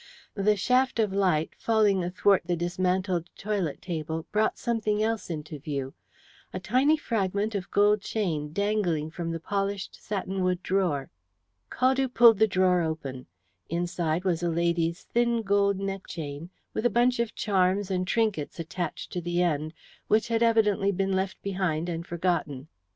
[0.33, 5.93] The shaft of light, falling athwart the dismantled toilet table, brought something else into view
[6.51, 11.11] a tiny fragment of gold chain dangling from the polished satinwood drawer.
[11.69, 13.27] Caldew pulled the drawer open.
[13.69, 18.59] Inside was a lady's thin gold neck chain, with a bundle of charms and trinkets
[18.59, 19.71] attached to the end,
[20.07, 22.69] which had evidently been left behind and forgotten.